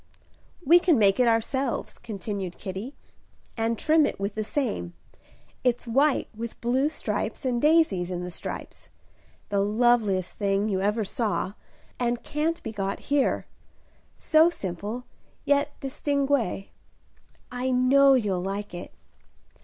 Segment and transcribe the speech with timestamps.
[0.65, 2.95] "We can make it ourselves," continued Kitty,
[3.55, 4.95] "and trim it with the same.
[5.63, 8.89] It's white with blue stripes and daisies in the stripes;
[9.49, 11.53] the loveliest thing you ever saw,
[11.99, 13.45] and can't be got here.
[14.15, 15.03] So simple,
[15.45, 16.69] yet distingué,
[17.51, 18.91] I know you'll like it.